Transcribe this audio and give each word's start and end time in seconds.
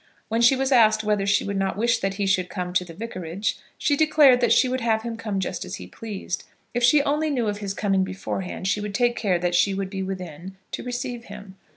When 0.29 0.41
she 0.41 0.55
was 0.55 0.71
asked 0.71 1.03
whether 1.03 1.27
she 1.27 1.43
would 1.43 1.57
not 1.59 1.77
wish 1.77 1.99
that 1.99 2.15
he 2.15 2.25
should 2.25 2.49
come 2.49 2.73
to 2.73 2.83
the 2.83 2.95
vicarage, 2.95 3.59
she 3.77 3.95
declared 3.95 4.41
that 4.41 4.51
she 4.51 4.67
would 4.67 4.81
have 4.81 5.03
him 5.03 5.15
come 5.15 5.39
just 5.39 5.63
as 5.63 5.75
he 5.75 5.85
pleased. 5.85 6.43
If 6.73 6.81
she 6.83 7.03
only 7.03 7.29
knew 7.29 7.47
of 7.47 7.59
his 7.59 7.75
coming 7.75 8.03
beforehand 8.03 8.67
she 8.67 8.81
would 8.81 8.95
take 8.95 9.15
care 9.15 9.37
that 9.37 9.53
she 9.53 9.75
would 9.75 9.91
be 9.91 10.01
within 10.01 10.57
to 10.71 10.81
receive 10.81 11.25
him. 11.25 11.55